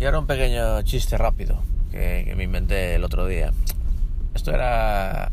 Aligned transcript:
Y 0.00 0.06
ahora 0.06 0.18
un 0.18 0.26
pequeño 0.26 0.80
chiste 0.80 1.18
rápido 1.18 1.62
que, 1.90 2.32
me 2.34 2.44
inventé 2.44 2.94
el 2.94 3.04
otro 3.04 3.26
día. 3.26 3.52
Esto 4.32 4.50
era 4.50 5.30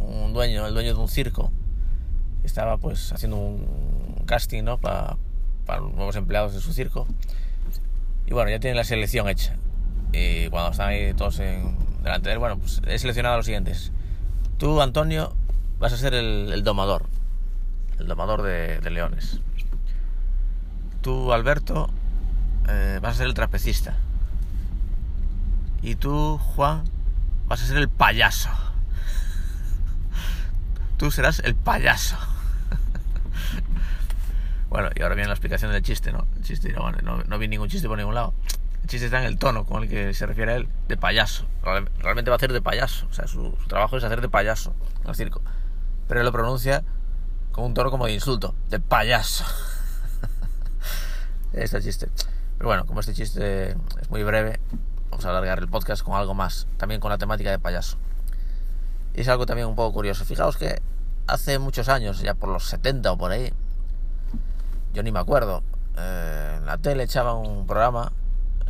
un 0.00 0.32
dueño, 0.32 0.66
el 0.66 0.74
dueño 0.74 0.94
de 0.94 1.00
un 1.00 1.06
circo, 1.06 1.52
estaba 2.42 2.76
pues 2.76 3.12
haciendo 3.12 3.36
un 3.36 4.24
casting 4.26 4.64
¿no? 4.64 4.78
para, 4.78 5.16
nuevos 5.94 6.16
empleados 6.16 6.54
de 6.54 6.60
su 6.60 6.72
circo. 6.72 7.06
Y 8.26 8.32
bueno, 8.32 8.50
ya 8.50 8.58
tiene 8.58 8.74
la 8.74 8.82
selección 8.82 9.28
hecha. 9.28 9.54
Y 10.12 10.48
cuando 10.48 10.72
están 10.72 10.88
ahí 10.88 11.14
todos 11.14 11.38
en, 11.38 11.76
delante 12.02 12.30
de 12.30 12.32
él, 12.32 12.40
bueno, 12.40 12.58
pues 12.58 12.82
he 12.88 12.98
seleccionado 12.98 13.34
a 13.34 13.36
los 13.36 13.46
siguientes. 13.46 13.92
Tú, 14.58 14.82
Antonio, 14.82 15.36
vas 15.78 15.92
a 15.92 15.96
ser 15.96 16.14
el, 16.14 16.64
domador, 16.64 17.04
el 18.00 18.08
domador 18.08 18.42
de, 18.42 18.90
leones. 18.90 19.38
Tú, 21.00 21.32
Alberto, 21.32 21.90
eh, 22.68 22.98
vas 23.02 23.14
a 23.14 23.18
ser 23.18 23.26
el 23.26 23.34
trapecista. 23.34 23.96
Y 25.82 25.96
tú, 25.96 26.38
Juan, 26.38 26.84
vas 27.46 27.62
a 27.62 27.66
ser 27.66 27.76
el 27.76 27.88
payaso. 27.88 28.48
Tú 30.96 31.10
serás 31.10 31.40
el 31.40 31.54
payaso. 31.54 32.16
bueno, 34.70 34.88
y 34.94 35.02
ahora 35.02 35.14
viene 35.14 35.28
la 35.28 35.34
explicación 35.34 35.72
del 35.72 35.82
chiste, 35.82 36.10
¿no? 36.10 36.26
El 36.36 36.42
chiste, 36.42 36.72
no, 36.72 36.90
no, 36.90 37.38
vi 37.38 37.48
ningún 37.48 37.68
chiste 37.68 37.86
por 37.86 37.98
ningún 37.98 38.14
lado. 38.14 38.32
El 38.82 38.88
chiste 38.88 39.06
está 39.06 39.20
en 39.20 39.26
el 39.26 39.38
tono 39.38 39.66
con 39.66 39.82
el 39.82 39.88
que 39.88 40.14
se 40.14 40.24
refiere 40.24 40.52
a 40.52 40.56
él, 40.56 40.68
de 40.88 40.96
payaso. 40.96 41.46
Realmente 41.62 42.30
va 42.30 42.34
a 42.34 42.38
hacer 42.38 42.52
de 42.52 42.62
payaso. 42.62 43.06
O 43.10 43.12
sea, 43.12 43.26
su, 43.26 43.56
trabajo 43.68 43.96
es 43.96 44.04
hacer 44.04 44.20
de 44.20 44.28
payaso 44.28 44.74
en 45.02 45.10
el 45.10 45.14
circo. 45.14 45.42
Pero 46.08 46.20
él 46.20 46.26
lo 46.26 46.32
pronuncia 46.32 46.84
con 47.52 47.64
un 47.64 47.74
tono 47.74 47.90
como 47.90 48.06
de 48.06 48.12
insulto, 48.12 48.54
de 48.70 48.80
payaso. 48.80 49.44
es 51.52 51.74
el 51.74 51.82
chiste. 51.82 52.08
Pero 52.58 52.68
bueno, 52.68 52.86
como 52.86 53.00
este 53.00 53.14
chiste 53.14 53.76
es 54.00 54.10
muy 54.10 54.22
breve, 54.22 54.60
vamos 55.10 55.24
a 55.24 55.30
alargar 55.30 55.58
el 55.58 55.68
podcast 55.68 56.02
con 56.02 56.14
algo 56.14 56.34
más, 56.34 56.66
también 56.76 57.00
con 57.00 57.10
la 57.10 57.18
temática 57.18 57.50
de 57.50 57.58
payaso. 57.58 57.96
Y 59.14 59.20
es 59.20 59.28
algo 59.28 59.46
también 59.46 59.68
un 59.68 59.74
poco 59.74 59.92
curioso. 59.92 60.24
Fijaos 60.24 60.56
que 60.56 60.80
hace 61.26 61.58
muchos 61.58 61.88
años, 61.88 62.20
ya 62.20 62.34
por 62.34 62.48
los 62.48 62.64
70 62.64 63.12
o 63.12 63.18
por 63.18 63.30
ahí, 63.30 63.52
yo 64.92 65.02
ni 65.02 65.12
me 65.12 65.18
acuerdo, 65.18 65.62
eh, 65.96 66.54
en 66.58 66.66
la 66.66 66.78
tele 66.78 67.04
echaban 67.04 67.36
un 67.36 67.66
programa 67.66 68.12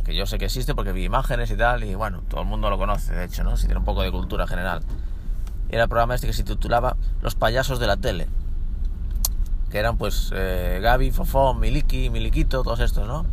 que 0.05 0.13
yo 0.13 0.27
sé 0.27 0.37
que 0.37 0.45
existe 0.45 0.75
porque 0.75 0.91
vi 0.91 1.03
imágenes 1.03 1.49
y 1.49 1.57
tal, 1.57 1.83
y 1.83 1.95
bueno, 1.95 2.21
todo 2.29 2.41
el 2.41 2.47
mundo 2.47 2.69
lo 2.69 2.77
conoce, 2.77 3.13
de 3.13 3.25
hecho, 3.25 3.43
¿no? 3.43 3.57
Si 3.57 3.65
tiene 3.65 3.79
un 3.79 3.85
poco 3.85 4.03
de 4.03 4.11
cultura 4.11 4.45
general. 4.47 4.83
era 5.69 5.83
el 5.83 5.89
programa 5.89 6.13
este 6.13 6.27
que 6.27 6.33
se 6.33 6.43
titulaba 6.43 6.95
Los 7.21 7.33
payasos 7.33 7.79
de 7.79 7.87
la 7.87 7.97
tele. 7.97 8.27
Que 9.71 9.79
eran 9.79 9.97
pues 9.97 10.31
eh, 10.33 10.79
Gaby, 10.81 11.09
Fofón, 11.09 11.59
Miliki, 11.59 12.11
Miliquito, 12.11 12.61
todos 12.63 12.79
estos, 12.81 13.07
¿no? 13.07 13.25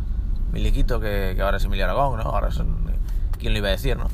Miliquito 0.53 0.99
que, 0.99 1.33
que 1.35 1.41
ahora 1.41 1.57
es 1.57 1.65
Emilio 1.65 1.85
Aragón, 1.85 2.17
¿no? 2.17 2.23
Ahora 2.23 2.51
son 2.51 2.77
quién 3.39 3.53
lo 3.53 3.59
iba 3.59 3.67
a 3.67 3.71
decir, 3.71 3.97
¿no? 3.97 4.07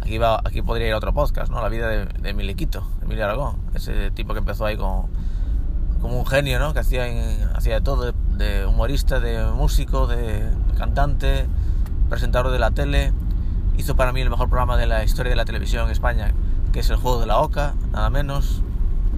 Aquí, 0.00 0.18
va, 0.18 0.40
aquí 0.44 0.62
podría 0.62 0.88
ir 0.88 0.94
otro 0.94 1.12
podcast, 1.12 1.52
¿no? 1.52 1.62
La 1.62 1.68
vida 1.68 1.86
de, 1.86 2.06
de 2.06 2.34
Miliquito, 2.34 2.84
Emilio 3.02 3.24
Aragón, 3.24 3.56
ese 3.74 4.10
tipo 4.10 4.32
que 4.32 4.40
empezó 4.40 4.66
ahí 4.66 4.76
como 4.76 5.08
un 6.02 6.26
genio, 6.26 6.58
¿no? 6.58 6.72
Que 6.72 6.80
hacía, 6.80 7.04
hacía 7.54 7.74
de 7.74 7.80
todo, 7.80 8.12
de, 8.12 8.66
humorista, 8.66 9.20
de 9.20 9.44
músico, 9.52 10.06
de, 10.06 10.48
cantante, 10.76 11.46
presentador 12.08 12.52
de 12.52 12.58
la 12.58 12.70
tele. 12.72 13.12
Hizo 13.76 13.96
para 13.96 14.12
mí 14.12 14.20
el 14.20 14.30
mejor 14.30 14.48
programa 14.48 14.76
de 14.76 14.86
la 14.86 15.04
historia 15.04 15.30
de 15.30 15.36
la 15.36 15.44
televisión 15.44 15.86
en 15.86 15.92
España, 15.92 16.34
que 16.72 16.80
es 16.80 16.90
el 16.90 16.96
juego 16.96 17.20
de 17.20 17.26
la 17.26 17.38
Oca, 17.38 17.74
nada 17.92 18.10
menos. 18.10 18.62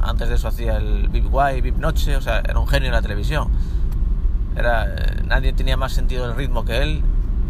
Antes 0.01 0.29
de 0.29 0.35
eso 0.35 0.49
hacía 0.49 0.77
el 0.77 1.09
VIP 1.09 1.31
Guay, 1.31 1.61
VIP 1.61 1.79
Noche, 1.79 2.17
o 2.17 2.21
sea, 2.21 2.41
era 2.41 2.59
un 2.59 2.67
genio 2.67 2.89
en 2.89 2.95
la 2.95 3.03
televisión. 3.03 3.49
Era, 4.57 4.87
eh, 4.87 5.14
nadie 5.27 5.53
tenía 5.53 5.77
más 5.77 5.93
sentido 5.93 6.27
del 6.27 6.37
ritmo 6.37 6.65
que 6.65 6.83
él, 6.83 7.03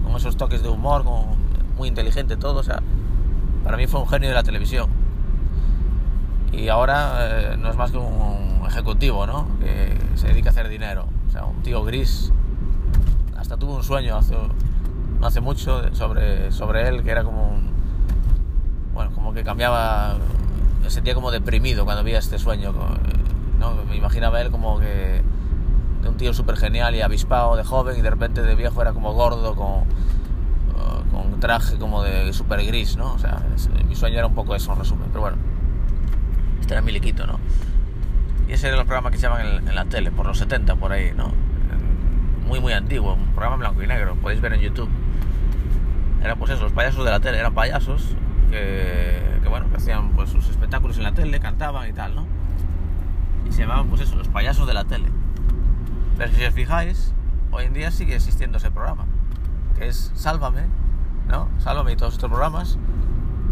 con 0.05 0.17
esos 0.17 0.37
toques 0.37 0.63
de 0.63 0.69
humor, 0.69 1.05
con 1.05 1.37
muy 1.77 1.89
inteligente 1.89 2.37
todo, 2.37 2.61
o 2.61 2.63
sea, 2.63 2.83
para 3.65 3.77
mí 3.77 3.87
fue 3.87 4.01
un 4.01 4.09
genio 4.09 4.29
de 4.29 4.35
la 4.35 4.43
televisión. 4.43 4.89
Y 6.53 6.69
ahora 6.69 7.17
eh, 7.21 7.57
no 7.59 7.71
es 7.71 7.77
más 7.77 7.91
que 7.91 7.99
un 7.99 8.63
ejecutivo, 8.67 9.27
¿no? 9.27 9.47
Que 9.59 9.97
se 10.15 10.29
dedica 10.29 10.51
a 10.51 10.53
hacer 10.53 10.69
dinero. 10.69 11.07
O 11.29 11.31
sea, 11.31 11.45
un 11.45 11.63
tío 11.63 11.83
gris. 11.83 12.33
Hasta 13.37 13.57
tuvo 13.57 13.77
un 13.77 13.83
sueño 13.83 14.17
hace, 14.17 14.37
no 15.21 15.27
hace 15.27 15.41
mucho 15.41 15.95
sobre, 15.95 16.53
sobre 16.53 16.89
él, 16.89 17.03
que 17.03 17.11
era 17.11 17.25
como 17.25 17.49
un, 17.49 17.71
Bueno, 18.93 19.11
como 19.15 19.33
que 19.35 19.43
cambiaba... 19.43 20.17
Me 20.83 20.91
sentía 20.91 21.15
como 21.15 21.31
deprimido 21.31 21.85
cuando 21.85 22.05
veía 22.05 22.19
este 22.19 22.39
sueño. 22.39 22.73
¿no? 23.59 23.75
Me 23.89 23.97
imaginaba 23.97 24.41
él 24.41 24.51
como 24.51 24.79
que... 24.79 25.23
Un 26.09 26.17
tío 26.17 26.33
súper 26.35 26.57
genial 26.57 26.95
y 26.95 27.03
avispado 27.03 27.57
de 27.57 27.65
joven 27.65 27.99
y 27.99 28.03
de 28.03 28.11
repente 28.11 28.43
de 28.43 28.55
viejo 28.55 28.81
era 28.83 28.93
como 28.93 29.13
gordo, 29.13 29.55
con 29.55 29.85
con 31.15 31.41
traje 31.41 31.77
como 31.79 32.03
de 32.03 32.33
super 32.33 32.65
gris, 32.65 32.97
¿no? 32.97 33.15
O 33.15 33.19
sea, 33.19 33.43
mi 33.87 33.95
sueño 33.95 34.19
era 34.19 34.27
un 34.27 34.35
poco 34.35 34.55
eso 34.55 34.73
en 34.73 34.79
resumen, 34.79 35.09
pero 35.09 35.21
bueno, 35.21 35.37
este 36.61 36.75
era 36.75 36.83
mi 36.83 36.93
liquito, 36.93 37.27
¿no? 37.27 37.39
Y 38.49 38.53
ese 38.53 38.69
era 38.69 38.79
el 38.79 38.85
programa 38.85 39.11
que 39.11 39.17
se 39.17 39.23
llaman 39.23 39.69
en, 39.69 39.75
la 39.75 39.85
tele, 39.87 40.11
por 40.11 40.27
los 40.27 40.39
70, 40.39 40.77
por 40.77 40.93
ahí, 40.93 41.13
¿no? 41.17 41.33
Muy, 42.47 42.61
muy 42.61 42.73
antiguo, 42.73 43.15
un 43.15 43.33
programa 43.33 43.57
blanco 43.57 43.83
y 43.83 43.87
negro, 43.87 44.17
podéis 44.17 44.41
ver 44.41 44.53
en 44.55 44.61
YouTube. 44.61 44.91
Eran 46.23 46.39
pues 46.39 46.51
eso, 46.51 46.65
los 46.65 46.73
payasos 46.73 47.05
de 47.05 47.11
la 47.11 47.21
tele, 47.21 47.39
eran 47.39 47.55
payasos 47.55 48.17
que, 48.51 49.39
que 49.43 49.49
bueno, 49.49 49.71
que 49.71 49.77
hacían 49.77 50.11
pues 50.11 50.31
sus 50.31 50.49
espectáculos 50.49 50.97
en 50.99 51.05
la 51.05 51.13
tele, 51.13 51.41
cantaban 51.41 51.89
y 51.89 51.93
tal, 51.93 52.15
¿no? 52.15 52.27
Y 53.49 53.53
se 53.53 53.63
llamaban 53.63 53.89
pues 53.89 54.03
eso, 54.03 54.17
los 54.17 54.29
payasos 54.29 54.67
de 54.67 54.75
la 54.75 54.85
tele. 54.85 55.09
Pero 56.17 56.33
si 56.33 56.45
os 56.45 56.55
fijáis, 56.55 57.13
hoy 57.51 57.65
en 57.65 57.75
día 57.75 57.91
sigue 57.91 58.15
existiendo 58.15 58.59
ese 58.59 58.71
programa, 58.71 59.07
que 59.77 59.89
es 59.89 60.13
Sálvame, 60.15 60.63
¿no? 61.29 61.49
Sálvame 61.59 61.93
y 61.93 61.97
todos 61.97 62.15
estos 62.15 62.31
programas, 62.31 62.79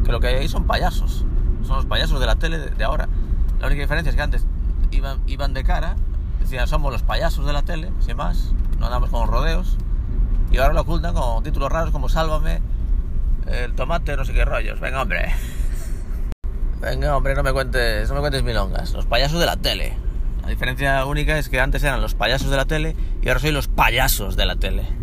que 0.04 0.12
lo 0.12 0.20
que 0.20 0.28
hay 0.28 0.34
ahí 0.36 0.48
son 0.48 0.66
payasos. 0.66 1.24
Son 1.62 1.76
los 1.76 1.86
payasos 1.86 2.20
de 2.20 2.26
la 2.26 2.36
tele 2.36 2.58
de, 2.58 2.84
ahora. 2.84 3.08
La 3.60 3.66
única 3.66 3.82
diferencia 3.82 4.10
es 4.10 4.16
que 4.16 4.22
antes 4.22 4.46
iban, 4.90 5.20
iban 5.26 5.54
de 5.54 5.64
cara, 5.64 5.96
decían 6.40 6.66
somos 6.68 6.92
los 6.92 7.02
payasos 7.02 7.46
de 7.46 7.52
la 7.52 7.62
tele, 7.62 7.92
sin 8.00 8.16
más, 8.16 8.52
no 8.78 8.86
andamos 8.86 9.10
con 9.10 9.28
rodeos, 9.28 9.76
y 10.50 10.58
ahora 10.58 10.74
lo 10.74 10.82
ocultan 10.82 11.14
con 11.14 11.42
títulos 11.42 11.70
raros 11.70 11.90
como 11.90 12.08
Sálvame, 12.08 12.60
el 13.46 13.74
tomate, 13.74 14.16
no 14.16 14.24
sé 14.24 14.32
qué 14.32 14.44
rollos. 14.44 14.78
Venga, 14.78 15.02
hombre. 15.02 15.32
Venga, 16.80 17.16
hombre, 17.16 17.34
no 17.34 17.42
me 17.42 17.52
cuentes, 17.52 18.08
no 18.08 18.14
me 18.14 18.20
cuentes 18.20 18.42
milongas. 18.42 18.92
Los 18.92 19.06
payasos 19.06 19.40
de 19.40 19.46
la 19.46 19.56
tele. 19.56 19.96
La 20.42 20.48
diferencia 20.48 21.04
única 21.06 21.38
es 21.38 21.48
que 21.48 21.60
antes 21.60 21.82
eran 21.84 22.00
los 22.00 22.14
payasos 22.14 22.50
de 22.50 22.56
la 22.56 22.64
tele 22.64 22.96
y 23.22 23.28
ahora 23.28 23.40
soy 23.40 23.52
los 23.52 23.68
payasos 23.68 24.36
de 24.36 24.46
la 24.46 24.56
tele. 24.56 25.01